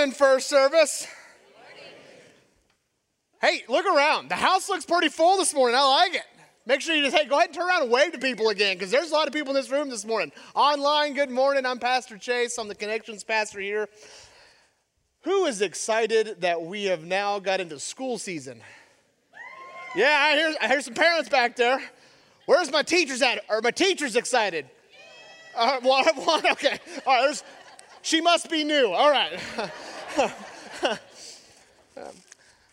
[0.00, 1.06] Morning, First Service.
[3.42, 4.30] Hey, look around.
[4.30, 5.76] The house looks pretty full this morning.
[5.78, 6.22] I like it.
[6.64, 8.78] Make sure you just, hey, go ahead and turn around and wave to people again
[8.78, 10.32] because there's a lot of people in this room this morning.
[10.54, 11.66] Online, good morning.
[11.66, 12.56] I'm Pastor Chase.
[12.56, 13.90] I'm the Connections Pastor here.
[15.24, 18.62] Who is excited that we have now got into school season?
[19.94, 21.78] Yeah, I hear, I hear some parents back there.
[22.46, 23.44] Where's my teachers at?
[23.50, 24.64] Are my teachers excited?
[25.54, 26.78] Uh, one, one, okay.
[27.04, 27.44] All right, there's,
[28.00, 28.92] she must be new.
[28.92, 29.38] All right.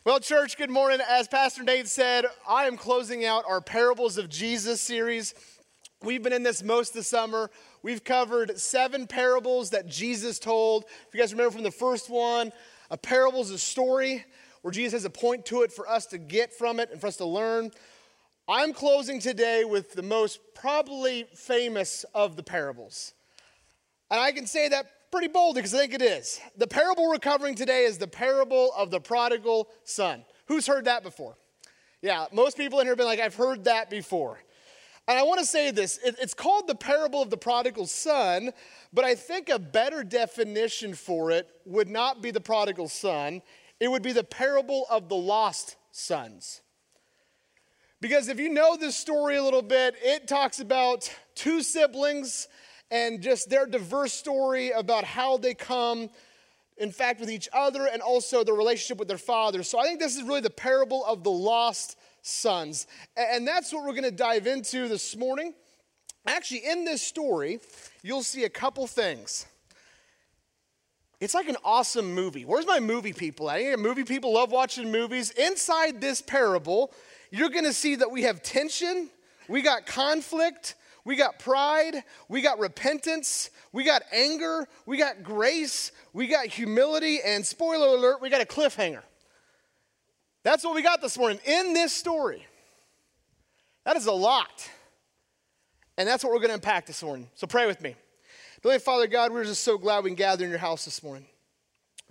[0.03, 0.99] well, church, good morning.
[1.07, 5.35] As Pastor Nate said, I am closing out our Parables of Jesus series.
[6.01, 7.51] We've been in this most of the summer.
[7.83, 10.85] We've covered seven parables that Jesus told.
[11.07, 12.51] If you guys remember from the first one,
[12.89, 14.25] a parable is a story
[14.61, 17.07] where Jesus has a point to it for us to get from it and for
[17.07, 17.71] us to learn.
[18.47, 23.13] I'm closing today with the most probably famous of the parables.
[24.09, 26.39] And I can say that pretty bold because I think it is.
[26.57, 30.23] The parable we're covering today is the parable of the prodigal son.
[30.47, 31.37] Who's heard that before?
[32.01, 34.39] Yeah, most people in here have been like, I've heard that before.
[35.07, 38.51] And I want to say this it's called the parable of the prodigal son,
[38.93, 43.41] but I think a better definition for it would not be the prodigal son,
[43.79, 46.61] it would be the parable of the lost sons.
[47.99, 52.47] Because if you know this story a little bit, it talks about two siblings
[52.91, 56.09] and just their diverse story about how they come
[56.77, 59.63] in fact with each other and also their relationship with their father.
[59.63, 62.87] So I think this is really the parable of the lost sons.
[63.15, 65.53] And that's what we're going to dive into this morning.
[66.25, 67.59] Actually, in this story,
[68.03, 69.45] you'll see a couple things.
[71.19, 72.45] It's like an awesome movie.
[72.45, 73.79] Where's my movie people at?
[73.79, 75.31] Movie people love watching movies.
[75.31, 76.93] Inside this parable,
[77.31, 79.09] you're going to see that we have tension,
[79.47, 80.75] we got conflict,
[81.07, 87.19] we got pride, we got repentance, we got anger, we got grace, we got humility,
[87.23, 89.01] and spoiler alert, we got a cliffhanger.
[90.43, 92.45] That's what we got this morning in this story.
[93.85, 94.69] That is a lot.
[95.97, 97.29] And that's what we're going to unpack this morning.
[97.35, 97.95] So pray with me.
[98.61, 101.25] Dear Father God, we're just so glad we can gather in your house this morning.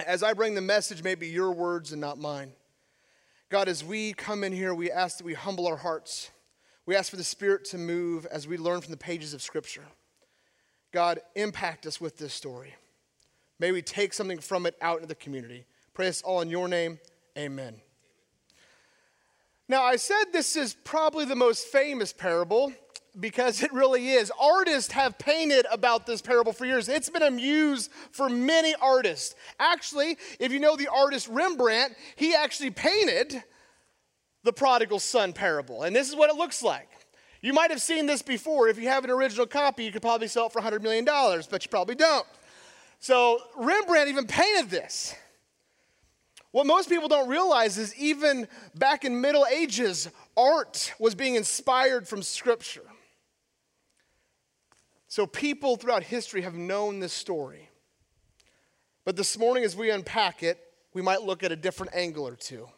[0.07, 2.53] As I bring the message, maybe your words and not mine.
[3.51, 6.31] God, as we come in here, we ask that we humble our hearts.
[6.87, 9.85] We ask for the Spirit to move as we learn from the pages of Scripture.
[10.93, 12.75] God, impact us with this story.
[13.59, 15.67] May we take something from it out into the community.
[15.95, 17.01] Pray this all in your name.
[17.37, 17.81] Amen.
[19.69, 22.73] Now, I said this is probably the most famous parable
[23.19, 24.31] because it really is.
[24.41, 26.89] Artists have painted about this parable for years.
[26.89, 29.35] It's been a muse for many artists.
[29.59, 33.43] Actually, if you know the artist Rembrandt, he actually painted
[34.47, 35.83] the prodigal son parable.
[35.83, 36.89] And this is what it looks like.
[37.43, 38.69] You might have seen this before.
[38.69, 41.65] If you have an original copy, you could probably sell it for $100 million, but
[41.65, 42.27] you probably don't.
[42.99, 45.15] So Rembrandt even painted this.
[46.53, 52.09] What most people don't realize is even back in Middle Ages, art was being inspired
[52.09, 52.87] from Scripture.
[55.09, 57.69] So people throughout history have known this story.
[59.05, 60.59] But this morning, as we unpack it,
[60.95, 62.69] we might look at a different angle or two.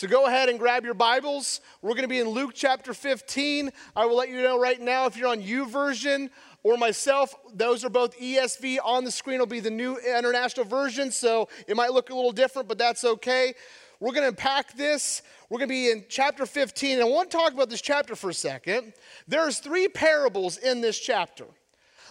[0.00, 1.60] So go ahead and grab your Bibles.
[1.82, 3.70] We're going to be in Luke chapter 15.
[3.94, 6.30] I will let you know right now if you're on U YouVersion
[6.62, 8.78] or myself, those are both ESV.
[8.82, 12.32] On the screen will be the new international version, so it might look a little
[12.32, 13.52] different, but that's okay.
[14.00, 15.20] We're going to unpack this.
[15.50, 16.92] We're going to be in chapter 15.
[16.92, 18.94] And I want to talk about this chapter for a second.
[19.28, 21.44] There's three parables in this chapter.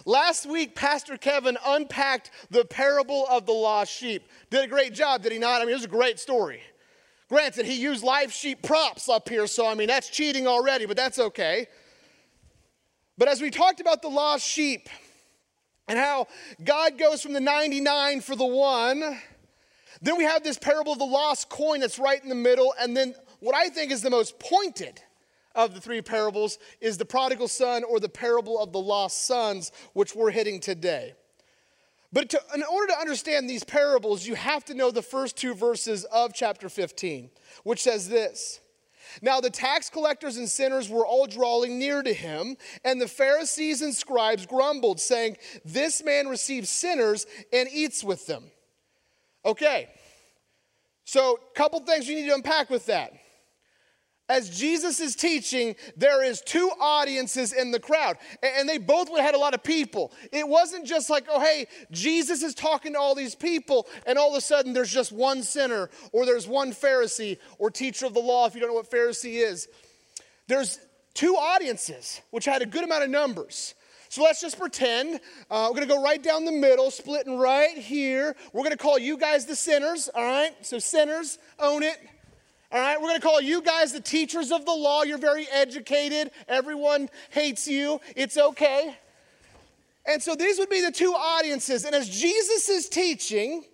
[0.04, 4.28] Last week, Pastor Kevin unpacked the parable of the lost sheep.
[4.48, 5.60] Did a great job, did he not?
[5.60, 6.62] I mean, it was a great story.
[7.30, 10.96] Granted, he used live sheep props up here, so I mean, that's cheating already, but
[10.96, 11.68] that's okay.
[13.16, 14.88] But as we talked about the lost sheep
[15.86, 16.26] and how
[16.64, 19.16] God goes from the 99 for the one,
[20.02, 22.74] then we have this parable of the lost coin that's right in the middle.
[22.80, 25.00] And then what I think is the most pointed
[25.54, 29.70] of the three parables is the prodigal son or the parable of the lost sons,
[29.92, 31.14] which we're hitting today.
[32.12, 35.54] But to, in order to understand these parables, you have to know the first two
[35.54, 37.30] verses of chapter 15,
[37.62, 38.60] which says this.
[39.22, 43.82] Now, the tax collectors and sinners were all drawing near to him, and the Pharisees
[43.82, 48.50] and scribes grumbled, saying, This man receives sinners and eats with them.
[49.44, 49.88] Okay,
[51.04, 53.12] so couple things you need to unpack with that
[54.30, 59.16] as Jesus is teaching, there is two audiences in the crowd, and they both would
[59.16, 60.12] have had a lot of people.
[60.30, 64.30] It wasn't just like, oh, hey, Jesus is talking to all these people, and all
[64.30, 68.20] of a sudden there's just one sinner, or there's one Pharisee, or teacher of the
[68.20, 69.66] law, if you don't know what Pharisee is.
[70.46, 70.78] There's
[71.12, 73.74] two audiences, which had a good amount of numbers.
[74.10, 75.18] So let's just pretend
[75.50, 78.36] uh, we're going to go right down the middle, splitting right here.
[78.52, 80.54] We're going to call you guys the sinners, all right?
[80.62, 81.96] So, sinners, own it.
[82.72, 85.02] All right, we're going to call you guys the teachers of the law.
[85.02, 86.30] You're very educated.
[86.46, 88.00] Everyone hates you.
[88.14, 88.96] It's okay.
[90.06, 91.84] And so these would be the two audiences.
[91.84, 93.64] And as Jesus is teaching,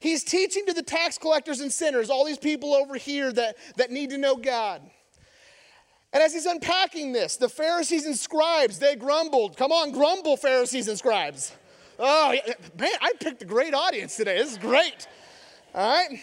[0.00, 3.90] he's teaching to the tax collectors and sinners, all these people over here that, that
[3.90, 4.80] need to know God.
[6.14, 9.58] And as he's unpacking this, the Pharisees and scribes, they grumbled.
[9.58, 11.52] Come on, grumble, Pharisees and scribes.
[11.98, 12.34] Oh,
[12.78, 14.38] man, I picked a great audience today.
[14.38, 15.08] This is great.
[15.74, 16.20] All right?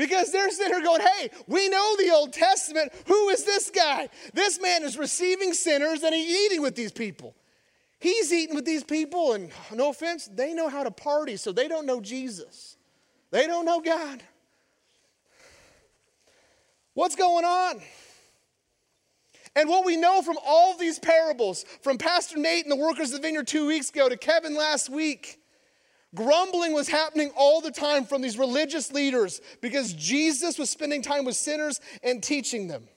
[0.00, 2.90] Because they're sitting here going, hey, we know the Old Testament.
[3.04, 4.08] Who is this guy?
[4.32, 7.34] This man is receiving sinners and he's eating with these people.
[7.98, 11.68] He's eating with these people, and no offense, they know how to party, so they
[11.68, 12.78] don't know Jesus.
[13.30, 14.22] They don't know God.
[16.94, 17.82] What's going on?
[19.54, 23.20] And what we know from all these parables, from Pastor Nate and the workers of
[23.20, 25.39] the vineyard two weeks ago to Kevin last week,
[26.14, 31.24] grumbling was happening all the time from these religious leaders because Jesus was spending time
[31.24, 32.88] with sinners and teaching them.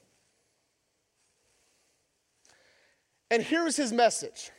[3.29, 4.51] And here is his message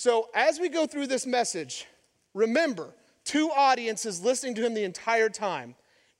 [0.00, 1.86] so, as we go through this message,
[2.32, 2.94] remember
[3.26, 5.74] two audiences listening to him the entire time.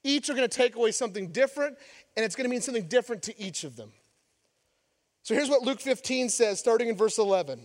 [0.04, 1.78] Each are going to take away something different,
[2.14, 3.92] and it's going to mean something different to each of them.
[5.22, 7.64] So, here's what Luke 15 says, starting in verse 11.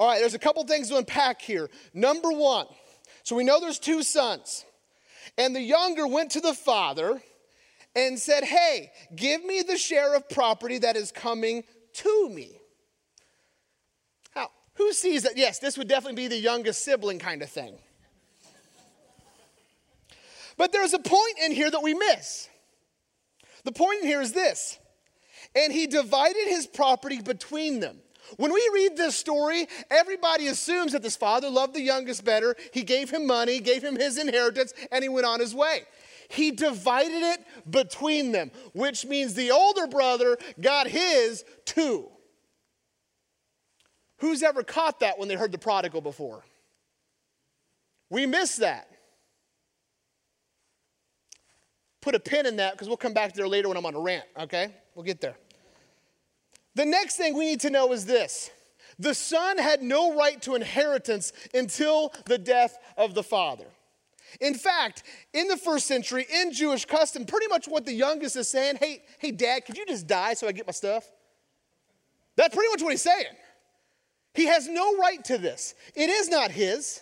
[0.00, 1.68] All right, there's a couple things to unpack here.
[1.92, 2.64] Number one,
[3.22, 4.64] so we know there's two sons.
[5.36, 7.20] And the younger went to the father
[7.94, 12.58] and said, Hey, give me the share of property that is coming to me.
[14.34, 14.48] How?
[14.76, 15.36] Who sees that?
[15.36, 17.76] Yes, this would definitely be the youngest sibling kind of thing.
[20.56, 22.48] But there's a point in here that we miss.
[23.64, 24.78] The point in here is this
[25.54, 27.98] and he divided his property between them.
[28.36, 32.56] When we read this story, everybody assumes that this father loved the youngest better.
[32.72, 35.82] He gave him money, gave him his inheritance, and he went on his way.
[36.28, 42.08] He divided it between them, which means the older brother got his too.
[44.18, 46.44] Who's ever caught that when they heard the prodigal before?
[48.10, 48.88] We miss that.
[52.00, 54.00] Put a pin in that because we'll come back there later when I'm on a
[54.00, 54.74] rant, okay?
[54.94, 55.36] We'll get there.
[56.74, 58.50] The next thing we need to know is this
[58.98, 63.64] the son had no right to inheritance until the death of the father.
[64.40, 65.02] In fact,
[65.32, 69.02] in the first century, in Jewish custom, pretty much what the youngest is saying, hey,
[69.18, 71.10] hey, dad, could you just die so I get my stuff?
[72.36, 73.34] That's pretty much what he's saying.
[74.34, 75.74] He has no right to this.
[75.96, 77.00] It is not his.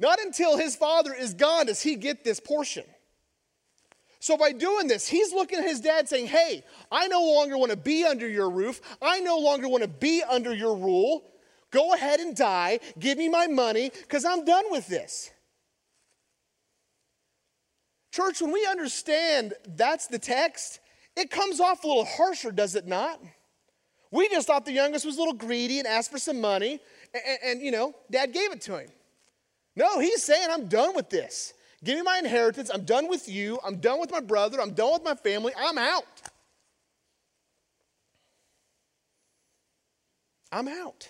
[0.00, 2.84] Not until his father is gone does he get this portion.
[4.20, 7.70] So, by doing this, he's looking at his dad saying, Hey, I no longer want
[7.70, 8.80] to be under your roof.
[9.00, 11.22] I no longer want to be under your rule.
[11.70, 12.80] Go ahead and die.
[12.98, 15.30] Give me my money because I'm done with this.
[18.10, 20.80] Church, when we understand that's the text,
[21.16, 23.20] it comes off a little harsher, does it not?
[24.10, 26.80] We just thought the youngest was a little greedy and asked for some money,
[27.12, 28.88] and, and, you know, dad gave it to him.
[29.76, 31.52] No, he's saying, I'm done with this.
[31.84, 32.70] Give me my inheritance.
[32.72, 33.58] I'm done with you.
[33.64, 34.60] I'm done with my brother.
[34.60, 35.52] I'm done with my family.
[35.56, 36.04] I'm out.
[40.50, 41.08] I'm out.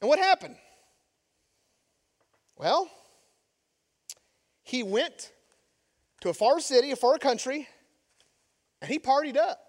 [0.00, 0.56] And what happened?
[2.56, 2.90] Well,
[4.62, 5.32] he went
[6.20, 7.68] to a far city, a far country,
[8.80, 9.60] and he partied up.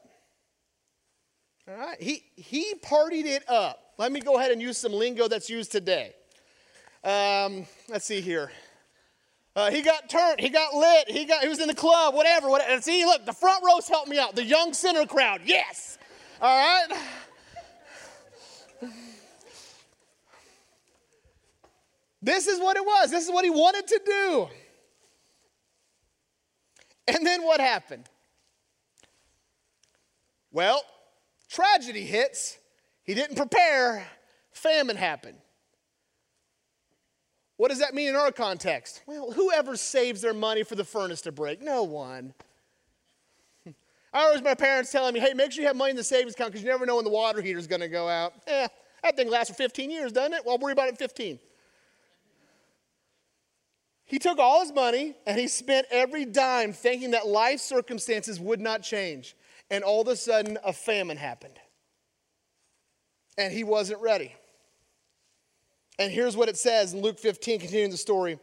[1.67, 2.01] All right?
[2.01, 3.79] He, he partied it up.
[3.97, 6.13] Let me go ahead and use some lingo that's used today.
[7.03, 8.51] Um, let's see here.
[9.55, 10.39] Uh, he got turned.
[10.39, 11.09] He got lit.
[11.09, 11.43] He got.
[11.43, 12.15] He was in the club.
[12.15, 12.49] Whatever.
[12.49, 12.81] Whatever.
[12.81, 14.35] See, look, the front rows helped me out.
[14.35, 15.41] The young sinner crowd.
[15.45, 15.97] Yes.
[16.41, 16.97] All right.
[22.21, 23.11] This is what it was.
[23.11, 24.47] This is what he wanted to do.
[27.09, 28.05] And then what happened?
[30.51, 30.81] Well,
[31.49, 32.57] tragedy hits.
[33.03, 34.07] He didn't prepare,
[34.53, 35.37] famine happened.
[37.63, 39.03] What does that mean in our context?
[39.05, 41.61] Well, whoever saves their money for the furnace to break?
[41.61, 42.33] No one.
[43.65, 43.73] I
[44.13, 46.51] always my parents telling me, hey, make sure you have money in the savings account
[46.51, 48.33] because you never know when the water heater is going to go out.
[48.47, 48.67] Eh,
[49.01, 50.45] that thing lasts for 15 years, doesn't it?
[50.45, 51.39] Well, worry about it in 15.
[54.03, 58.59] He took all his money and he spent every dime thinking that life circumstances would
[58.59, 59.37] not change.
[59.71, 61.57] And all of a sudden, a famine happened.
[63.37, 64.35] And he wasn't ready.
[65.99, 68.39] And here's what it says in Luke 15, continuing the story.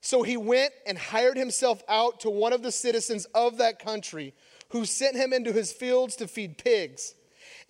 [0.00, 4.34] So he went and hired himself out to one of the citizens of that country
[4.70, 7.14] who sent him into his fields to feed pigs.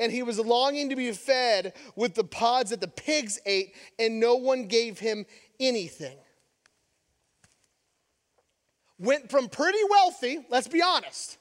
[0.01, 4.21] And he was longing to be fed with the pods that the pigs ate, and
[4.21, 5.27] no one gave him
[5.59, 6.17] anything.
[8.99, 11.39] Went from pretty wealthy, let's be honest,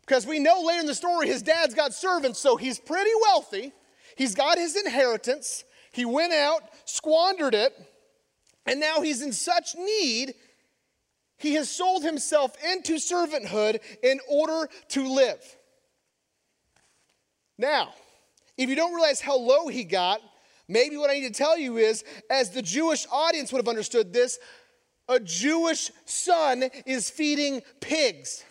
[0.00, 3.72] because we know later in the story his dad's got servants, so he's pretty wealthy.
[4.16, 5.64] He's got his inheritance.
[5.96, 7.72] He went out, squandered it,
[8.66, 10.34] and now he's in such need,
[11.38, 15.40] he has sold himself into servanthood in order to live.
[17.56, 17.94] Now,
[18.58, 20.20] if you don't realize how low he got,
[20.68, 24.12] maybe what I need to tell you is, as the Jewish audience would have understood
[24.12, 24.38] this,
[25.08, 28.44] a Jewish son is feeding pigs.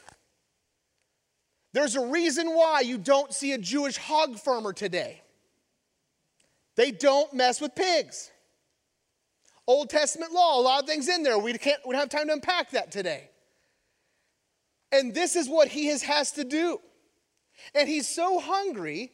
[1.73, 5.21] There's a reason why you don't see a Jewish hog farmer today.
[6.75, 8.31] They don't mess with pigs.
[9.67, 11.39] Old Testament law, a lot of things in there.
[11.39, 13.29] We, can't, we don't have time to unpack that today.
[14.91, 16.79] And this is what he has, has to do.
[17.73, 19.11] And he's so hungry,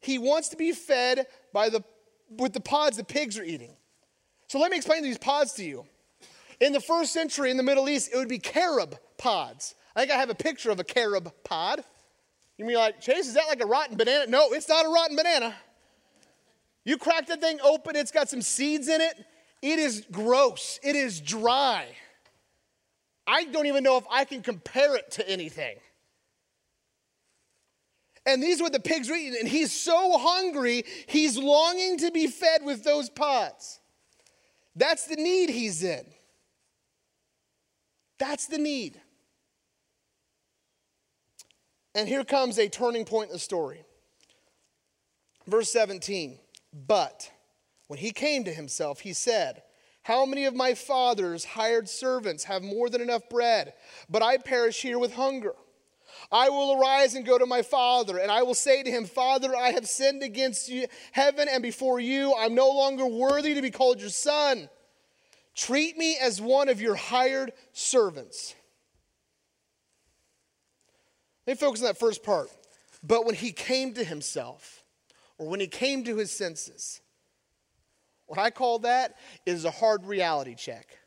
[0.00, 1.82] he wants to be fed by the,
[2.28, 3.76] with the pods the pigs are eating.
[4.48, 5.86] So let me explain these pods to you.
[6.60, 9.74] In the first century in the Middle East, it would be carob pods.
[9.94, 11.82] I think I have a picture of a carob pod.
[12.58, 14.26] You mean like, Chase, is that like a rotten banana?
[14.26, 15.54] No, it's not a rotten banana.
[16.86, 19.26] You crack that thing open, it's got some seeds in it.
[19.60, 21.84] It is gross, it is dry.
[23.26, 25.76] I don't even know if I can compare it to anything.
[28.24, 32.28] And these were the pigs were eating, and he's so hungry, he's longing to be
[32.28, 33.80] fed with those pods.
[34.76, 36.04] That's the need he's in.
[38.18, 39.00] That's the need.
[41.96, 43.84] And here comes a turning point in the story.
[45.48, 46.38] Verse 17.
[46.72, 47.30] But
[47.86, 49.62] when he came to himself, he said,
[50.02, 53.74] How many of my father's hired servants have more than enough bread,
[54.08, 55.54] but I perish here with hunger?
[56.30, 59.54] I will arise and go to my father, and I will say to him, Father,
[59.54, 62.34] I have sinned against you, heaven and before you.
[62.36, 64.68] I'm no longer worthy to be called your son.
[65.54, 68.54] Treat me as one of your hired servants.
[71.46, 72.50] Let me focus on that first part.
[73.02, 74.75] But when he came to himself,
[75.38, 77.00] or when he came to his senses.
[78.26, 79.14] What I call that
[79.44, 80.98] is a hard reality check.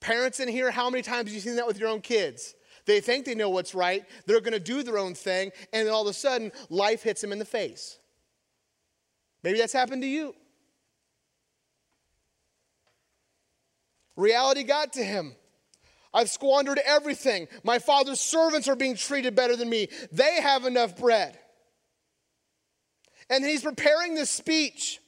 [0.00, 2.54] Parents in here, how many times have you seen that with your own kids?
[2.86, 6.02] They think they know what's right, they're to do their own thing, and then all
[6.02, 7.98] of a sudden, life hits them in the face.
[9.44, 10.34] Maybe that's happened to you.
[14.16, 15.34] Reality got to him.
[16.12, 17.48] I've squandered everything.
[17.64, 19.88] My father's servants are being treated better than me.
[20.10, 21.38] They have enough bread.
[23.32, 25.00] And he's preparing this speech.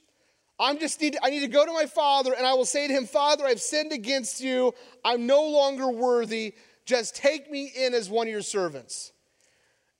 [0.59, 2.93] I'm just need, I need to go to my father and I will say to
[2.93, 4.73] him, Father, I've sinned against you.
[5.03, 6.55] I'm no longer worthy.
[6.85, 9.13] Just take me in as one of your servants.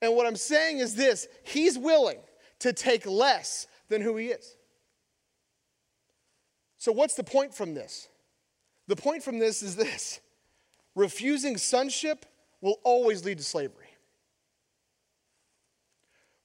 [0.02, 2.18] And what I'm saying is this He's willing
[2.58, 4.56] to take less than who he is.
[6.78, 8.08] So, what's the point from this?
[8.88, 10.20] The point from this is this
[10.96, 12.26] refusing sonship
[12.60, 13.85] will always lead to slavery.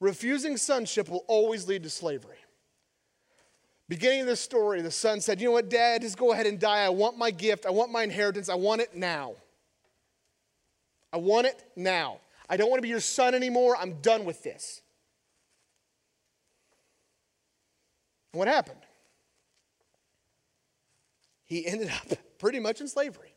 [0.01, 2.37] Refusing sonship will always lead to slavery.
[3.87, 6.59] Beginning of the story, the son said, You know what, dad, just go ahead and
[6.59, 6.79] die.
[6.79, 7.67] I want my gift.
[7.67, 8.49] I want my inheritance.
[8.49, 9.35] I want it now.
[11.13, 12.17] I want it now.
[12.49, 13.77] I don't want to be your son anymore.
[13.79, 14.81] I'm done with this.
[18.33, 18.79] And what happened?
[21.45, 23.35] He ended up pretty much in slavery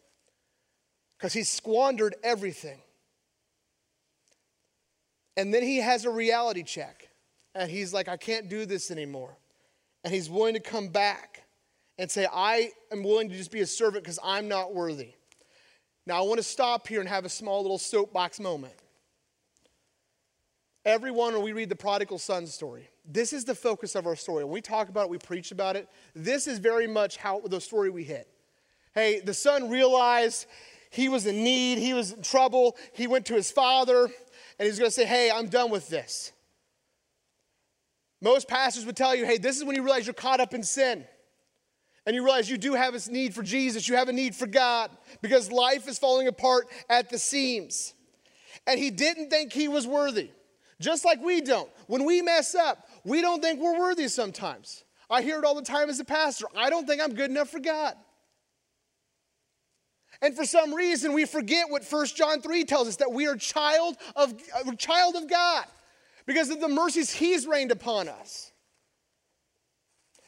[1.19, 2.79] because he squandered everything.
[5.37, 7.09] And then he has a reality check.
[7.55, 9.37] And he's like, I can't do this anymore.
[10.03, 11.45] And he's willing to come back
[11.99, 15.13] and say, I am willing to just be a servant because I'm not worthy.
[16.07, 18.75] Now, I want to stop here and have a small little soapbox moment.
[20.85, 24.45] Everyone, when we read the prodigal son story, this is the focus of our story.
[24.45, 25.89] When we talk about it, we preach about it.
[26.15, 28.29] This is very much how the story we hit.
[28.95, 30.47] Hey, the son realized
[30.95, 32.77] he was in need, he was in trouble.
[32.93, 36.31] He went to his father, and he's going to say, Hey, I'm done with this.
[38.23, 40.63] Most pastors would tell you, Hey, this is when you realize you're caught up in
[40.63, 41.05] sin.
[42.07, 44.47] And you realize you do have a need for Jesus, you have a need for
[44.47, 47.95] God, because life is falling apart at the seams.
[48.67, 50.31] And he didn't think he was worthy.
[50.81, 51.71] Just like we don't.
[51.89, 54.85] When we mess up, we don't think we're worthy sometimes.
[55.11, 56.47] I hear it all the time as a pastor.
[56.57, 57.95] I don't think I'm good enough for God.
[60.23, 63.37] And for some reason, we forget what 1 John 3 tells us that we are
[63.37, 64.35] child of,
[64.67, 65.65] a child of God
[66.27, 68.53] because of the mercies He's rained upon us.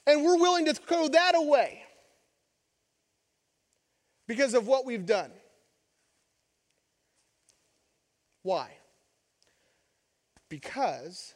[0.06, 1.82] And we're willing to throw that away
[4.26, 5.32] because of what we've done.
[8.42, 8.70] Why?
[10.48, 11.34] Because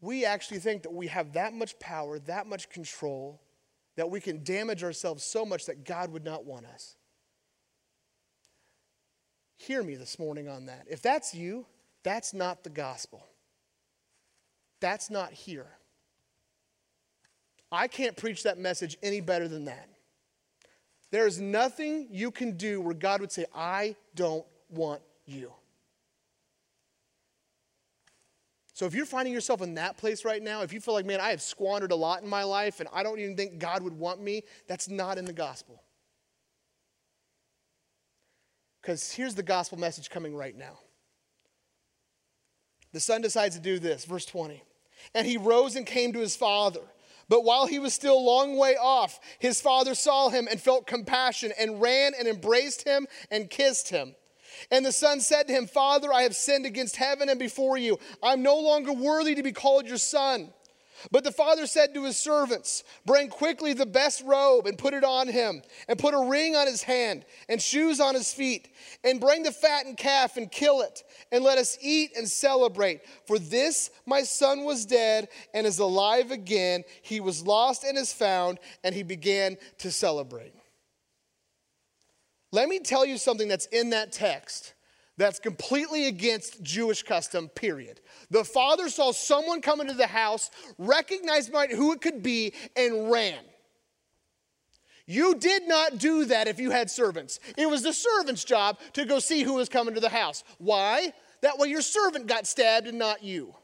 [0.00, 3.42] we actually think that we have that much power, that much control,
[3.96, 6.96] that we can damage ourselves so much that God would not want us.
[9.66, 10.86] Hear me this morning on that.
[10.90, 11.66] If that's you,
[12.02, 13.24] that's not the gospel.
[14.80, 15.68] That's not here.
[17.70, 19.88] I can't preach that message any better than that.
[21.12, 25.52] There is nothing you can do where God would say, I don't want you.
[28.74, 31.20] So if you're finding yourself in that place right now, if you feel like, man,
[31.20, 33.96] I have squandered a lot in my life and I don't even think God would
[33.96, 35.80] want me, that's not in the gospel.
[38.82, 40.78] Because here's the gospel message coming right now.
[42.92, 44.62] The son decides to do this, verse 20.
[45.14, 46.80] And he rose and came to his father.
[47.28, 50.86] But while he was still a long way off, his father saw him and felt
[50.86, 54.14] compassion and ran and embraced him and kissed him.
[54.70, 57.98] And the son said to him, Father, I have sinned against heaven and before you.
[58.22, 60.52] I'm no longer worthy to be called your son.
[61.10, 65.04] But the father said to his servants, Bring quickly the best robe and put it
[65.04, 68.68] on him, and put a ring on his hand and shoes on his feet,
[69.02, 73.00] and bring the fattened calf and kill it, and let us eat and celebrate.
[73.26, 76.84] For this my son was dead and is alive again.
[77.02, 80.54] He was lost and is found, and he began to celebrate.
[82.52, 84.74] Let me tell you something that's in that text
[85.22, 88.00] that's completely against Jewish custom, period.
[88.30, 93.38] The father saw someone come into the house, recognized who it could be, and ran.
[95.06, 97.38] You did not do that if you had servants.
[97.56, 100.42] It was the servant's job to go see who was coming to the house.
[100.58, 101.12] Why?
[101.42, 103.54] That way your servant got stabbed and not you.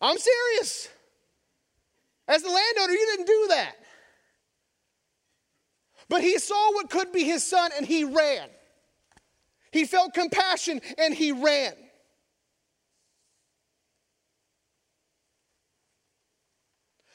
[0.00, 0.88] I'm serious.
[2.28, 3.74] As the landowner, you didn't do that.
[6.08, 8.48] But he saw what could be his son and he ran.
[9.72, 11.72] He felt compassion and he ran.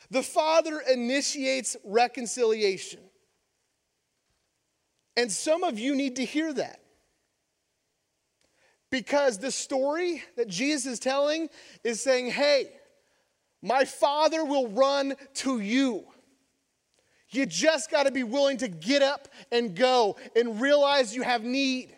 [0.10, 3.02] The Father initiates reconciliation.
[5.16, 6.80] And some of you need to hear that.
[8.90, 11.50] Because the story that Jesus is telling
[11.84, 12.70] is saying, hey,
[13.62, 16.06] my Father will run to you.
[17.30, 21.44] You just got to be willing to get up and go and realize you have
[21.44, 21.94] need.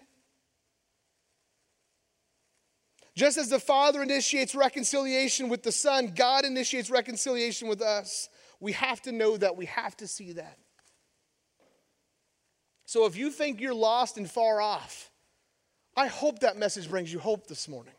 [3.19, 8.29] Just as the Father initiates reconciliation with the Son, God initiates reconciliation with us.
[8.61, 9.57] We have to know that.
[9.57, 10.57] We have to see that.
[12.85, 15.11] So if you think you're lost and far off,
[15.97, 17.93] I hope that message brings you hope this morning.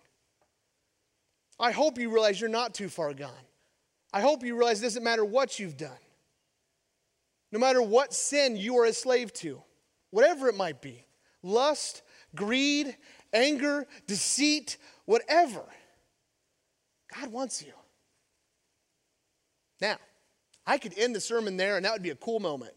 [1.59, 3.45] I hope you realize you're not too far gone.
[4.15, 5.91] I hope you realize it doesn't matter what you've done.
[7.53, 9.63] No matter what sin you are a slave to,
[10.13, 11.05] whatever it might be
[11.43, 12.01] lust,
[12.35, 12.97] greed,
[13.33, 14.79] anger, deceit,
[15.11, 15.65] whatever
[17.19, 17.73] God wants you.
[19.81, 19.97] Now,
[20.65, 22.75] I could end the sermon there and that would be a cool moment.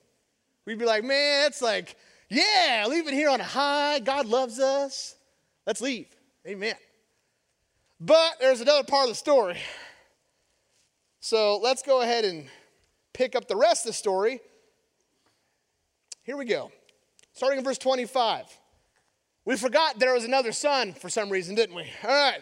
[0.66, 1.96] We'd be like, man, it's like,
[2.30, 4.00] yeah, leave it here on a high.
[4.00, 5.16] God loves us.
[5.68, 6.08] Let's leave.
[6.48, 6.76] Amen.
[8.00, 9.60] But there's another part of the story.
[11.20, 12.48] So let's go ahead and
[13.14, 14.40] pick up the rest of the story
[16.24, 16.72] here we go.
[17.34, 18.46] Starting in verse 25.
[19.46, 21.86] We forgot there was another son for some reason, didn't we?
[22.04, 22.40] All right.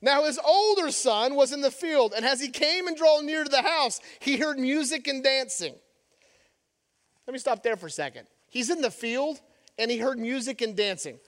[0.00, 3.44] Now his older son was in the field, and as he came and drew near
[3.44, 5.74] to the house, he heard music and dancing.
[7.26, 8.26] Let me stop there for a second.
[8.48, 9.40] He's in the field,
[9.76, 11.18] and he heard music and dancing.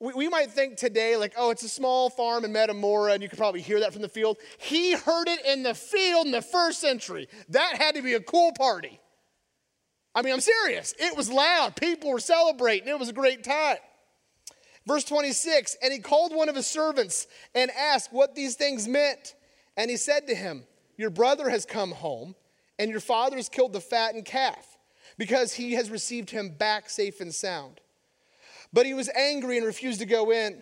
[0.00, 3.28] We, we might think today, like, oh, it's a small farm in Metamora, and you
[3.28, 4.38] could probably hear that from the field.
[4.58, 7.28] He heard it in the field in the first century.
[7.50, 9.00] That had to be a cool party.
[10.14, 10.94] I mean, I'm serious.
[10.98, 11.76] It was loud.
[11.76, 12.88] People were celebrating.
[12.88, 13.76] It was a great time.
[14.90, 19.36] Verse 26 And he called one of his servants and asked what these things meant.
[19.76, 20.64] And he said to him,
[20.96, 22.34] Your brother has come home,
[22.76, 24.78] and your father has killed the fattened calf,
[25.16, 27.80] because he has received him back safe and sound.
[28.72, 30.60] But he was angry and refused to go in.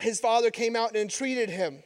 [0.00, 1.82] His father came out and entreated him.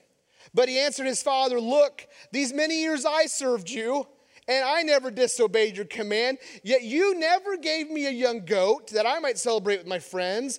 [0.53, 4.09] But he answered his father, Look, these many years I served you
[4.49, 6.39] and I never disobeyed your command.
[6.65, 10.59] Yet you never gave me a young goat that I might celebrate with my friends.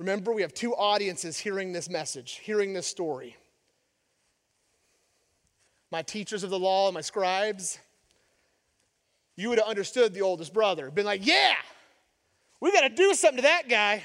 [0.00, 3.36] Remember, we have two audiences hearing this message, hearing this story.
[5.92, 7.78] My teachers of the law and my scribes,
[9.36, 11.52] you would have understood the oldest brother, been like, yeah,
[12.62, 14.02] we got to do something to that guy.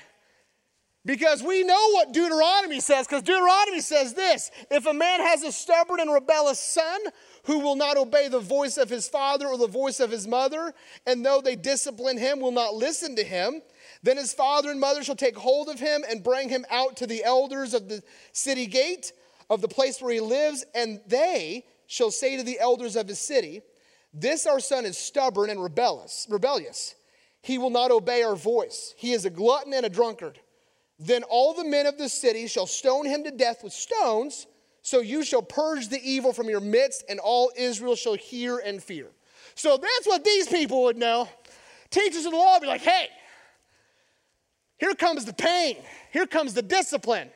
[1.06, 5.52] Because we know what Deuteronomy says, because Deuteronomy says this if a man has a
[5.52, 7.00] stubborn and rebellious son
[7.44, 10.74] who will not obey the voice of his father or the voice of his mother,
[11.06, 13.62] and though they discipline him, will not listen to him,
[14.06, 17.08] then his father and mother shall take hold of him and bring him out to
[17.08, 19.12] the elders of the city gate
[19.50, 23.20] of the place where he lives, and they shall say to the elders of his
[23.20, 23.62] city,
[24.14, 26.94] This our son is stubborn and rebellious, rebellious.
[27.42, 28.94] He will not obey our voice.
[28.96, 30.40] He is a glutton and a drunkard.
[31.00, 34.46] Then all the men of the city shall stone him to death with stones,
[34.84, 38.84] so you shall purge the evil from your midst, and all Israel shall hear and
[38.84, 39.08] fear.
[39.56, 41.28] So that's what these people would know.
[41.90, 43.10] Teachers of the law would be like, hey,
[44.78, 45.78] here comes the pain,
[46.12, 47.30] here comes the discipline.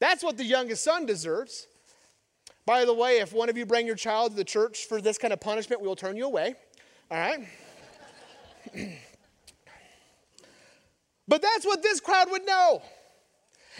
[0.00, 1.66] That's what the youngest son deserves.
[2.66, 5.18] By the way, if one of you bring your child to the church for this
[5.18, 6.54] kind of punishment, we will turn you away.
[7.10, 7.48] All right?
[11.28, 12.82] But that's what this crowd would know.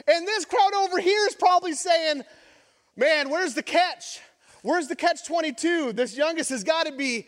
[0.07, 2.23] And this crowd over here is probably saying,
[2.95, 4.21] man, where's the catch?
[4.63, 5.95] Where's the catch 22?
[5.95, 7.27] This youngest has got to be,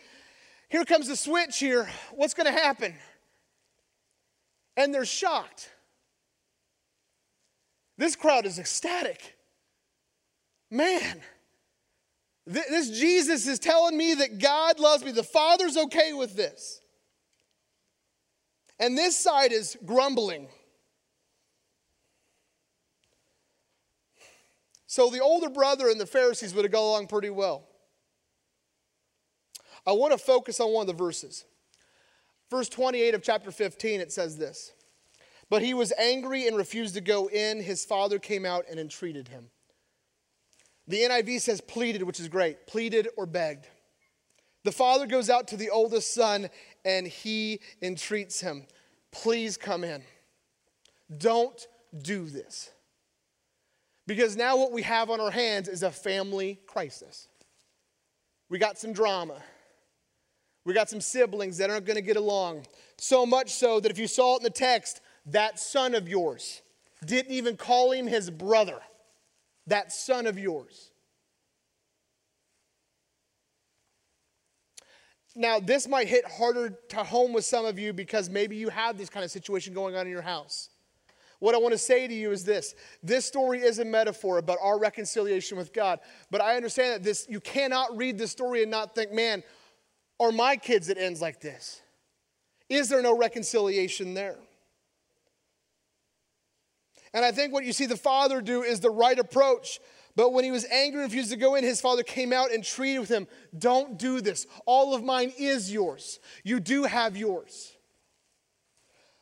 [0.69, 1.89] here comes the switch here.
[2.11, 2.93] What's going to happen?
[4.81, 5.69] And they're shocked.
[7.99, 9.37] This crowd is ecstatic.
[10.71, 11.21] Man,
[12.47, 15.11] this Jesus is telling me that God loves me.
[15.11, 16.81] The Father's okay with this.
[18.79, 20.47] And this side is grumbling.
[24.87, 27.67] So the older brother and the Pharisees would have gone along pretty well.
[29.85, 31.45] I want to focus on one of the verses.
[32.51, 34.73] Verse 28 of chapter 15, it says this
[35.49, 37.63] But he was angry and refused to go in.
[37.63, 39.45] His father came out and entreated him.
[40.87, 43.67] The NIV says pleaded, which is great pleaded or begged.
[44.63, 46.49] The father goes out to the oldest son
[46.85, 48.67] and he entreats him
[49.11, 50.03] Please come in.
[51.17, 51.67] Don't
[52.01, 52.69] do this.
[54.07, 57.27] Because now what we have on our hands is a family crisis.
[58.49, 59.41] We got some drama.
[60.65, 62.65] We got some siblings that aren't going to get along.
[62.97, 66.61] So much so that if you saw it in the text, that son of yours
[67.05, 68.79] didn't even call him his brother.
[69.67, 70.91] That son of yours.
[75.35, 78.97] Now, this might hit harder to home with some of you because maybe you have
[78.97, 80.69] this kind of situation going on in your house.
[81.39, 84.59] What I want to say to you is this this story is a metaphor about
[84.61, 85.99] our reconciliation with God.
[86.29, 89.41] But I understand that this you cannot read this story and not think, man,
[90.21, 91.81] are my kids it ends like this?
[92.69, 94.37] Is there no reconciliation there?
[97.13, 99.79] And I think what you see the father do is the right approach.
[100.15, 102.63] But when he was angry and refused to go in, his father came out and
[102.63, 103.27] treated with him.
[103.57, 104.45] Don't do this.
[104.65, 106.19] All of mine is yours.
[106.43, 107.73] You do have yours.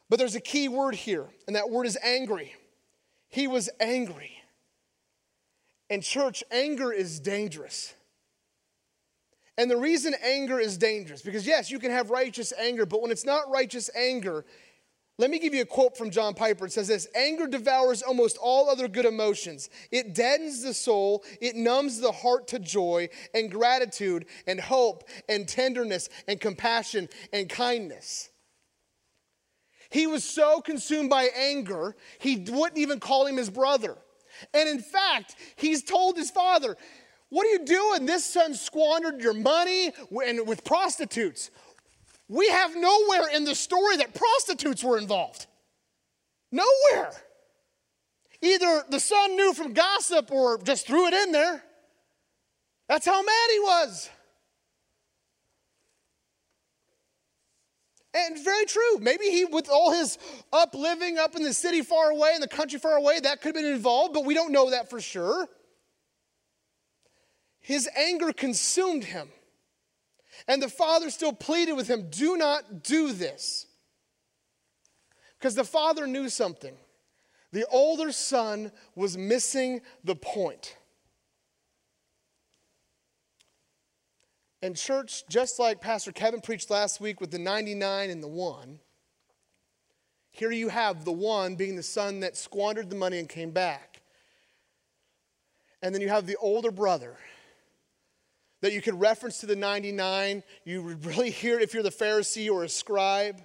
[0.10, 2.54] But there's a key word here, and that word is angry.
[3.30, 4.32] He was angry.
[5.90, 7.94] And, church, anger is dangerous.
[9.60, 13.12] And the reason anger is dangerous, because yes, you can have righteous anger, but when
[13.12, 14.46] it's not righteous anger,
[15.18, 16.68] let me give you a quote from John Piper.
[16.68, 19.70] It says this Anger devours almost all other good emotions.
[19.92, 25.46] It deadens the soul, it numbs the heart to joy and gratitude and hope and
[25.46, 28.30] tenderness and compassion and kindness.
[29.90, 33.98] He was so consumed by anger, he wouldn't even call him his brother.
[34.54, 36.78] And in fact, he's told his father,
[37.30, 38.06] What are you doing?
[38.06, 39.92] This son squandered your money
[40.26, 41.52] and with prostitutes.
[42.28, 45.48] We have nowhere in the story that prostitutes were involved.
[46.52, 47.12] Nowhere.
[48.42, 51.64] Either the son knew from gossip or just threw it in there.
[52.88, 54.10] That's how mad he was.
[58.14, 58.98] And very true.
[59.00, 60.18] Maybe he, with all his
[60.52, 63.56] up living up in the city far away, in the country far away, that could
[63.56, 65.48] have been involved, but we don't know that for sure
[67.60, 69.30] his anger consumed him.
[70.48, 73.66] And the father still pleaded with him, Do not do this.
[75.38, 76.76] Because the father knew something.
[77.52, 80.76] The older son was missing the point.
[84.62, 88.80] And, church, just like Pastor Kevin preached last week with the 99 and the one,
[90.32, 94.02] here you have the one being the son that squandered the money and came back.
[95.82, 97.16] And then you have the older brother
[98.62, 100.44] that you could reference to the 99.
[100.66, 103.42] You would really hear it if you're the Pharisee or a scribe.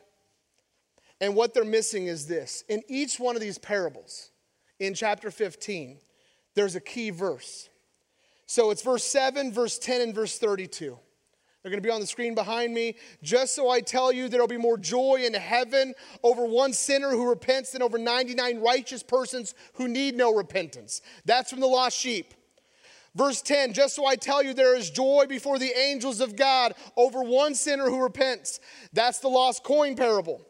[1.21, 4.31] And what they're missing is this in each one of these parables,
[4.79, 5.99] in chapter 15,
[6.55, 7.69] there's a key verse.
[8.47, 10.99] So it's verse 7, verse 10, and verse 32.
[11.63, 12.97] They're going to be on the screen behind me.
[13.23, 17.27] Just so I tell you, there'll be more joy in heaven over one sinner who
[17.27, 21.01] repents than over 99 righteous persons who need no repentance.
[21.25, 22.35] That's from the lost sheep.
[23.15, 26.75] Verse 10, just so I tell you, there is joy before the angels of God
[26.97, 28.59] over one sinner who repents.
[28.93, 30.41] That's the lost coin parable.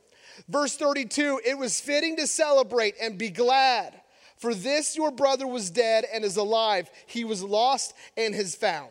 [0.48, 4.00] Verse 32, it was fitting to celebrate and be glad,
[4.38, 6.90] for this your brother was dead and is alive.
[7.06, 8.90] He was lost and is found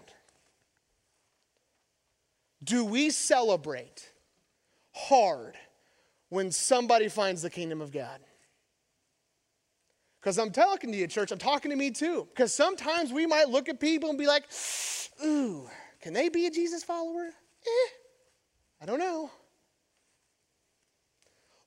[2.64, 4.10] do we celebrate
[4.94, 5.56] hard
[6.30, 8.20] when somebody finds the kingdom of God?
[10.24, 12.26] Because I'm talking to you, church, I'm talking to me too.
[12.30, 14.46] Because sometimes we might look at people and be like,
[15.22, 17.26] ooh, can they be a Jesus follower?
[17.26, 17.90] Eh,
[18.82, 19.30] I don't know.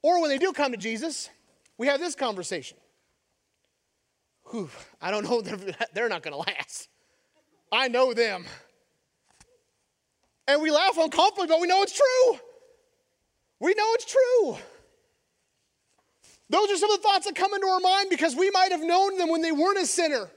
[0.01, 1.29] Or when they do come to Jesus,
[1.77, 2.79] we have this conversation.
[4.51, 4.71] Whew,
[5.03, 6.88] I don't know, they're, they're not going to last.
[7.71, 8.47] I know them.
[10.49, 12.38] And we laugh uncomfortably, but we know it's true.
[13.61, 14.57] We know it's true.
[16.48, 18.82] Those are some of the thoughts that come into our mind because we might have
[18.82, 20.30] known them when they weren't a sinner.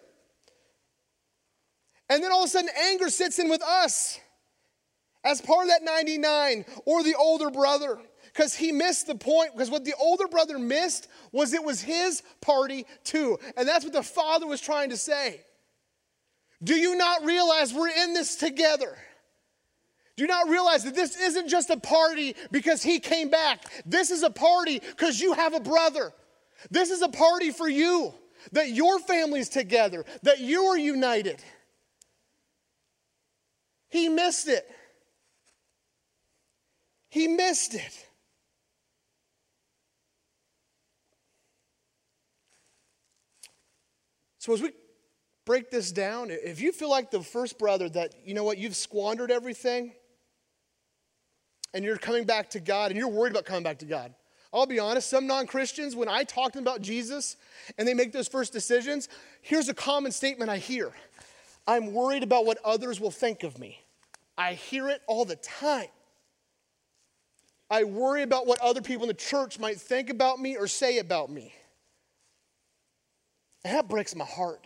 [2.09, 4.19] And then all of a sudden, anger sits in with us
[5.23, 7.99] as part of that 99 or the older brother
[8.33, 9.53] because he missed the point.
[9.53, 13.37] Because what the older brother missed was it was his party too.
[13.55, 15.41] And that's what the father was trying to say.
[16.63, 18.97] Do you not realize we're in this together?
[20.19, 23.63] Do not realize that this isn't just a party because he came back?
[23.85, 26.11] This is a party because you have a brother.
[26.69, 28.13] This is a party for you,
[28.51, 31.41] that your family's together, that you are united.
[33.87, 34.69] He missed it.
[37.07, 38.07] He missed it.
[44.39, 44.73] So, as we
[45.45, 48.75] break this down, if you feel like the first brother that, you know what, you've
[48.75, 49.93] squandered everything,
[51.73, 54.13] and you're coming back to God and you're worried about coming back to God.
[54.53, 57.37] I'll be honest, some non Christians, when I talk to them about Jesus
[57.77, 59.07] and they make those first decisions,
[59.41, 60.91] here's a common statement I hear
[61.67, 63.79] I'm worried about what others will think of me.
[64.37, 65.89] I hear it all the time.
[67.69, 70.97] I worry about what other people in the church might think about me or say
[70.97, 71.53] about me.
[73.63, 74.65] And that breaks my heart.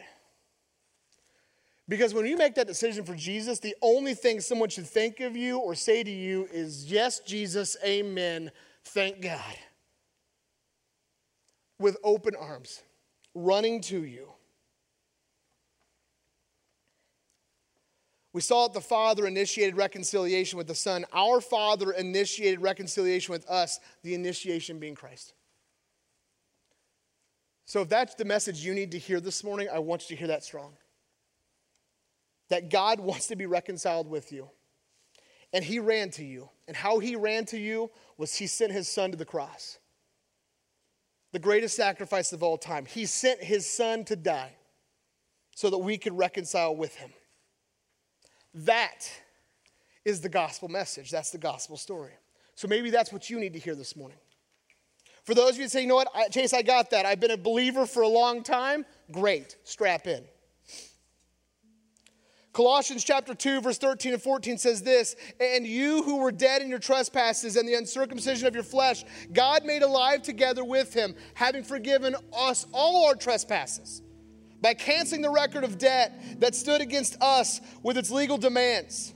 [1.88, 5.36] Because when you make that decision for Jesus, the only thing someone should think of
[5.36, 8.52] you or say to you is, Yes, Jesus, amen,
[8.86, 9.56] thank God.
[11.80, 12.82] With open arms,
[13.36, 14.30] running to you.
[18.32, 21.06] We saw that the Father initiated reconciliation with the Son.
[21.14, 25.34] Our Father initiated reconciliation with us, the initiation being Christ.
[27.66, 30.20] So, if that's the message you need to hear this morning, I want you to
[30.20, 30.74] hear that strong
[32.54, 34.48] that God wants to be reconciled with you.
[35.54, 36.52] And he ran to you.
[36.68, 39.80] And how he ran to you was he sent his son to the cross.
[41.32, 42.86] The greatest sacrifice of all time.
[42.86, 44.52] He sent his son to die
[45.56, 47.10] so that we could reconcile with him.
[48.54, 49.10] That
[50.06, 51.10] is the gospel message.
[51.10, 52.14] That's the gospel story.
[52.54, 54.20] So maybe that's what you need to hear this morning.
[55.24, 57.08] For those of you that say, you know what, Chase, I got that.
[57.08, 58.86] I've been a believer for a long time.
[59.12, 60.24] Great, strap in.
[62.54, 66.70] Colossians chapter 2, verse 13 and 14 says this And you who were dead in
[66.70, 71.64] your trespasses and the uncircumcision of your flesh, God made alive together with him, having
[71.64, 74.04] forgiven us all our trespasses
[74.62, 79.16] by canceling the record of debt that stood against us with its legal demands.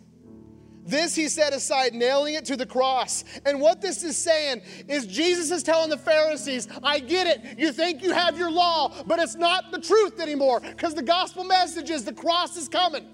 [0.83, 3.23] This he set aside, nailing it to the cross.
[3.45, 7.59] And what this is saying is Jesus is telling the Pharisees, I get it.
[7.59, 11.43] You think you have your law, but it's not the truth anymore because the gospel
[11.43, 13.05] message is the cross is coming.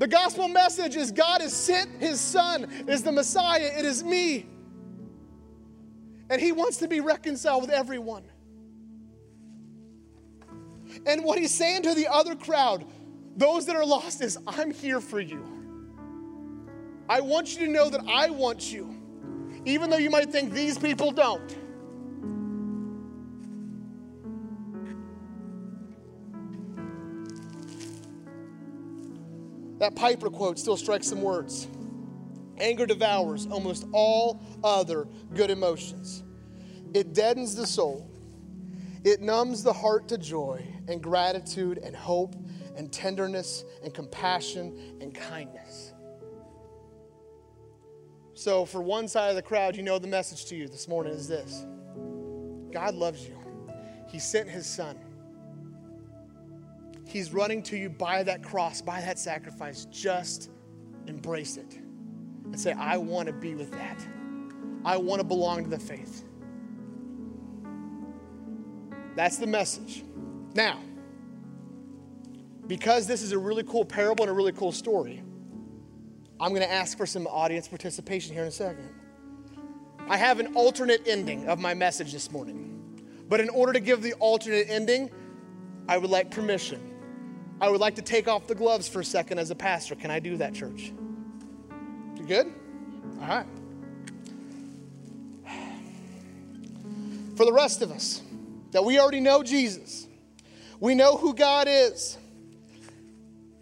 [0.00, 4.46] The gospel message is God has sent his son, is the Messiah, it is me.
[6.30, 8.24] And he wants to be reconciled with everyone.
[11.04, 12.86] And what he's saying to the other crowd,
[13.36, 15.44] those that are lost, is I'm here for you.
[17.06, 18.96] I want you to know that I want you,
[19.66, 21.54] even though you might think these people don't.
[29.80, 31.66] That Piper quote still strikes some words.
[32.58, 36.22] Anger devours almost all other good emotions.
[36.92, 38.06] It deadens the soul.
[39.04, 42.36] It numbs the heart to joy and gratitude and hope
[42.76, 45.94] and tenderness and compassion and kindness.
[48.34, 51.14] So, for one side of the crowd, you know the message to you this morning
[51.14, 51.64] is this
[52.70, 53.38] God loves you,
[54.08, 54.98] He sent His Son.
[57.10, 59.86] He's running to you by that cross, by that sacrifice.
[59.86, 60.48] Just
[61.08, 61.74] embrace it
[62.44, 64.06] and say, I want to be with that.
[64.84, 66.24] I want to belong to the faith.
[69.16, 70.04] That's the message.
[70.54, 70.78] Now,
[72.68, 75.20] because this is a really cool parable and a really cool story,
[76.38, 78.88] I'm going to ask for some audience participation here in a second.
[80.08, 82.68] I have an alternate ending of my message this morning.
[83.28, 85.10] But in order to give the alternate ending,
[85.88, 86.89] I would like permission.
[87.60, 89.94] I would like to take off the gloves for a second as a pastor.
[89.94, 90.92] Can I do that, church?
[92.16, 92.52] You good?
[93.20, 93.46] All right.
[97.36, 98.22] For the rest of us,
[98.72, 100.06] that we already know Jesus,
[100.78, 102.18] we know who God is.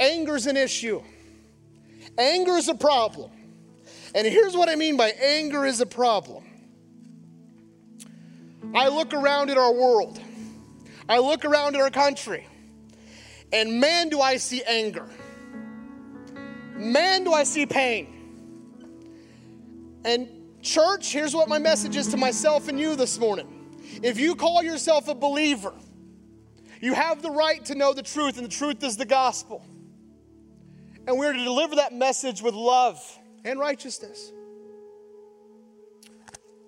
[0.01, 1.03] Anger's an issue.
[2.17, 3.31] Anger is a problem.
[4.15, 6.45] And here's what I mean by anger is a problem.
[8.75, 10.21] I look around at our world,
[11.09, 12.47] I look around at our country,
[13.53, 15.07] and man, do I see anger.
[16.75, 18.15] Man, do I see pain.
[20.05, 20.29] And,
[20.63, 23.79] church, here's what my message is to myself and you this morning.
[24.03, 25.73] If you call yourself a believer,
[26.81, 29.65] you have the right to know the truth, and the truth is the gospel.
[31.07, 33.01] And we're to deliver that message with love
[33.45, 34.33] and righteousness.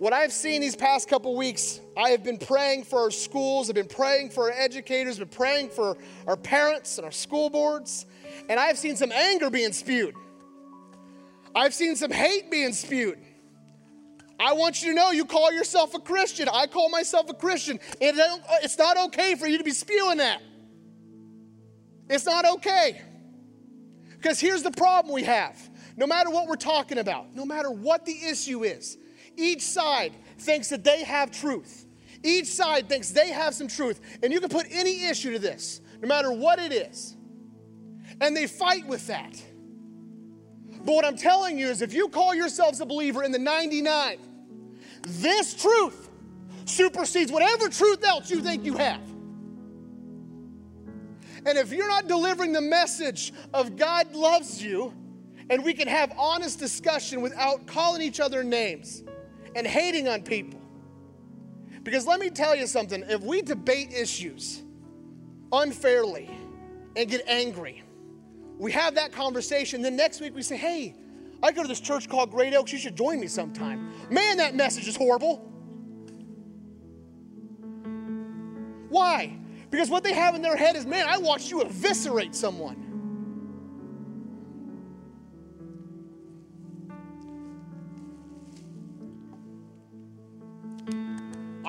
[0.01, 3.75] What I've seen these past couple weeks, I have been praying for our schools, I've
[3.75, 8.07] been praying for our educators, been praying for our parents and our school boards,
[8.49, 10.15] and I've seen some anger being spewed.
[11.55, 13.19] I've seen some hate being spewed.
[14.39, 16.49] I want you to know you call yourself a Christian.
[16.51, 17.79] I call myself a Christian.
[18.01, 18.19] And
[18.63, 20.41] it's not okay for you to be spewing that.
[22.09, 23.03] It's not okay.
[24.13, 25.59] Because here's the problem we have
[25.95, 28.97] no matter what we're talking about, no matter what the issue is,
[29.41, 31.87] each side thinks that they have truth.
[32.23, 34.01] Each side thinks they have some truth.
[34.23, 37.17] And you can put any issue to this, no matter what it is.
[38.21, 39.43] And they fight with that.
[40.85, 44.19] But what I'm telling you is if you call yourselves a believer in the 99,
[45.03, 46.11] this truth
[46.65, 49.01] supersedes whatever truth else you think you have.
[51.47, 54.95] And if you're not delivering the message of God loves you,
[55.49, 59.03] and we can have honest discussion without calling each other names
[59.55, 60.61] and hating on people.
[61.83, 64.63] Because let me tell you something if we debate issues
[65.53, 66.31] unfairly
[66.97, 67.83] and get angry,
[68.59, 70.95] we have that conversation, then next week we say, hey,
[71.43, 72.73] I go to this church called Great Oaks.
[72.73, 73.91] You should join me sometime.
[74.11, 75.39] Man, that message is horrible.
[78.91, 79.39] Why?
[79.71, 82.90] Because what they have in their head is, man, I watched you eviscerate someone.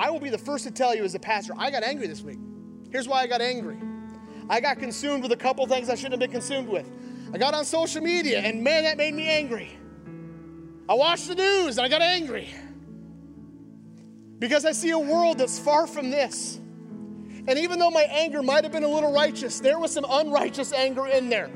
[0.02, 2.22] I will be the first to tell you as a pastor, I got angry this
[2.22, 2.40] week.
[2.90, 3.78] Here's why I got angry.
[4.50, 6.90] I got consumed with a couple things I shouldn't have been consumed with.
[7.32, 9.70] I got on social media, and man, that made me angry.
[10.88, 12.48] I watched the news, and I got angry.
[14.40, 16.56] Because I see a world that's far from this.
[17.46, 20.72] And even though my anger might have been a little righteous, there was some unrighteous
[20.72, 21.48] anger in there.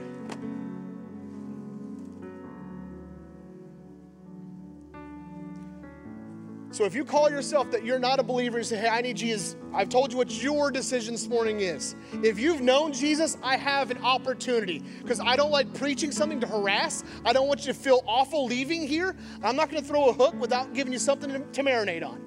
[6.76, 9.16] So if you call yourself that you're not a believer, you say, hey, I need
[9.16, 11.96] Jesus, I've told you what your decision this morning is.
[12.22, 16.46] If you've known Jesus, I have an opportunity because I don't like preaching something to
[16.46, 17.02] harass.
[17.24, 19.16] I don't want you to feel awful leaving here.
[19.42, 22.20] I'm not going to throw a hook without giving you something to, to marinate on.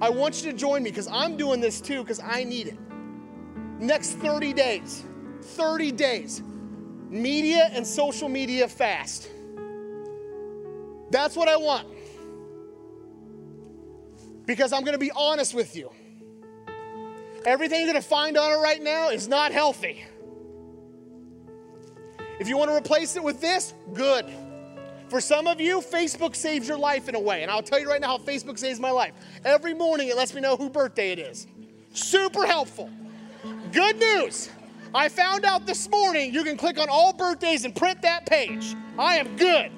[0.00, 2.78] I want you to join me because I'm doing this too because I need it.
[3.80, 5.04] Next 30 days,
[5.42, 6.42] 30 days,
[7.10, 9.28] media and social media fast.
[11.10, 11.93] That's what I want.
[14.46, 15.90] Because I'm going to be honest with you.
[17.44, 20.04] Everything you're going to find on it right now is not healthy.
[22.40, 24.26] If you want to replace it with this, good.
[25.08, 27.42] For some of you, Facebook saves your life in a way.
[27.42, 29.12] And I'll tell you right now how Facebook saves my life.
[29.44, 31.46] Every morning, it lets me know who birthday it is.
[31.92, 32.90] Super helpful.
[33.72, 34.50] Good news.
[34.94, 38.74] I found out this morning you can click on all birthdays and print that page.
[38.98, 39.70] I am good.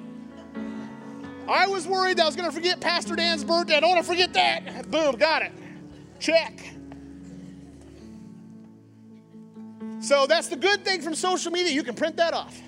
[1.49, 3.77] I was worried that I was going to forget Pastor Dan's birthday.
[3.77, 4.89] I don't want to forget that.
[4.91, 5.51] Boom, got it.
[6.19, 6.73] Check.
[10.01, 11.71] So that's the good thing from social media.
[11.71, 12.61] You can print that off.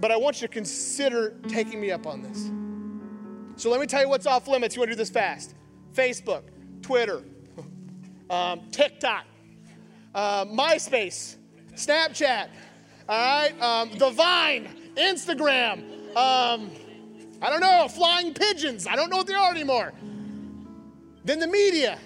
[0.00, 2.50] but I want you to consider taking me up on this.
[3.60, 4.76] So let me tell you what's off limits.
[4.76, 5.54] You want to do this fast
[5.94, 6.42] Facebook,
[6.82, 7.22] Twitter,
[8.30, 9.24] um, TikTok,
[10.14, 11.36] uh, MySpace,
[11.74, 12.48] Snapchat,
[13.08, 14.68] all right, um, The Vine,
[14.98, 15.78] Instagram,
[16.16, 16.70] um,
[17.40, 18.86] I don't know, flying pigeons.
[18.86, 19.92] I don't know what they are anymore.
[21.24, 21.98] Then the media,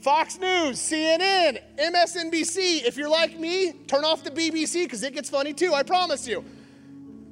[0.00, 2.84] Fox News, CNN, MSNBC.
[2.84, 6.26] If you're like me, turn off the BBC because it gets funny too, I promise
[6.26, 6.44] you.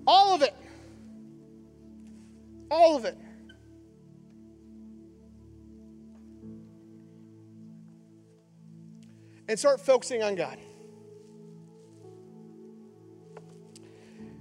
[0.07, 0.55] All of it.
[2.71, 3.17] All of it.
[9.49, 10.59] And start focusing on God.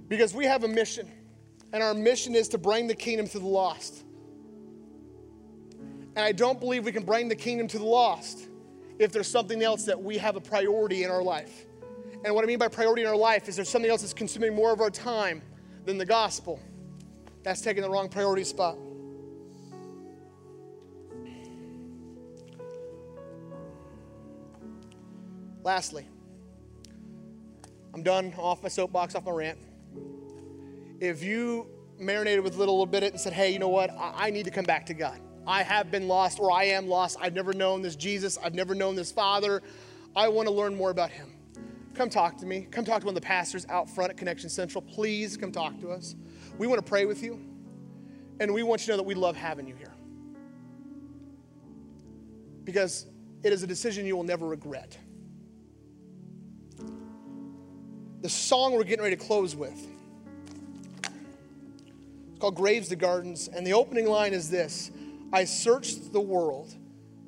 [0.08, 1.10] Because we have a mission,
[1.72, 4.04] and our mission is to bring the kingdom to the lost.
[6.16, 8.48] And I don't believe we can bring the kingdom to the lost
[8.98, 11.66] if there's something else that we have a priority in our life.
[12.24, 14.54] And what I mean by priority in our life is there's something else that's consuming
[14.54, 15.42] more of our time
[15.84, 16.60] than the gospel.
[17.42, 18.78] That's taking the wrong priority spot.
[25.62, 26.06] Lastly,
[27.92, 29.58] I'm done off my soapbox, off my rant.
[31.00, 31.68] If you
[31.98, 33.90] marinated with a little, bit it and said, hey, you know what?
[33.98, 35.20] I need to come back to God.
[35.46, 37.18] I have been lost or I am lost.
[37.20, 38.38] I've never known this Jesus.
[38.42, 39.62] I've never known this Father.
[40.14, 41.32] I want to learn more about Him.
[41.94, 42.66] Come talk to me.
[42.70, 44.82] Come talk to one of the pastors out front at Connection Central.
[44.82, 46.14] Please come talk to us.
[46.58, 47.40] We want to pray with you,
[48.40, 49.94] and we want you to know that we love having you here.
[52.64, 53.06] Because
[53.42, 54.98] it is a decision you will never regret.
[58.22, 59.95] The song we're getting ready to close with.
[62.36, 64.90] It's called Graves to Gardens, and the opening line is this
[65.32, 66.76] I searched the world,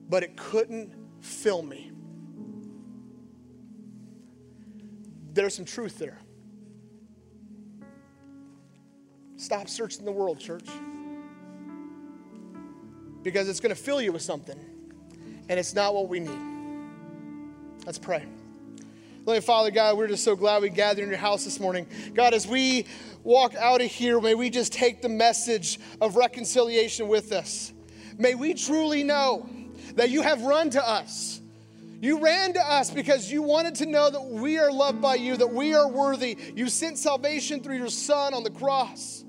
[0.07, 0.93] but it couldn't
[1.23, 1.91] fill me.
[5.33, 6.19] There's some truth there.
[9.39, 10.69] Stop searching the world, church.
[13.23, 14.61] Because it's going to fill you with something,
[15.49, 16.39] and it's not what we need.
[17.87, 18.27] Let's pray.
[19.29, 21.87] Loving Father God, we're just so glad we gathered in your house this morning.
[22.15, 22.87] God, as we
[23.25, 27.75] walk out of here, may we just take the message of reconciliation with us.
[28.17, 29.47] May we truly know
[29.97, 31.43] that you have run to us.
[32.01, 35.37] You ran to us because you wanted to know that we are loved by you,
[35.37, 36.39] that we are worthy.
[36.57, 39.27] You sent salvation through your Son on the cross.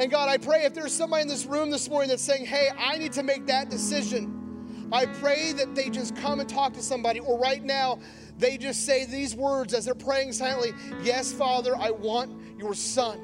[0.00, 2.70] And God, I pray if there's somebody in this room this morning that's saying, hey,
[2.76, 6.82] I need to make that decision, I pray that they just come and talk to
[6.82, 7.98] somebody, or right now,
[8.38, 10.72] they just say these words as they're praying silently
[11.02, 13.20] Yes, Father, I want your Son.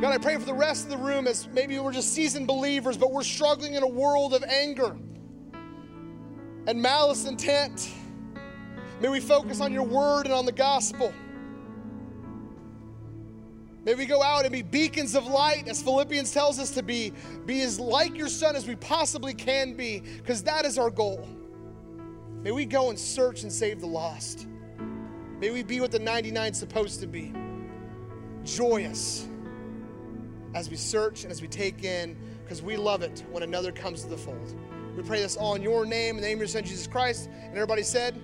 [0.00, 2.96] God, I pray for the rest of the room as maybe we're just seasoned believers,
[2.96, 4.96] but we're struggling in a world of anger
[6.66, 7.88] and malice intent.
[9.00, 11.12] May we focus on your word and on the gospel.
[13.84, 17.12] May we go out and be beacons of light, as Philippians tells us to be,
[17.46, 21.28] be as like your son as we possibly can be, because that is our goal.
[22.42, 24.48] May we go and search and save the lost.
[25.38, 27.32] May we be what the 99 is supposed to be
[28.44, 29.28] joyous
[30.54, 34.02] as we search and as we take in, because we love it when another comes
[34.02, 34.56] to the fold.
[34.96, 37.30] We pray this all in your name, in the name of your Son, Jesus Christ.
[37.32, 38.20] And everybody said,